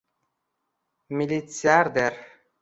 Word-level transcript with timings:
Militsiarder... 1.19 2.15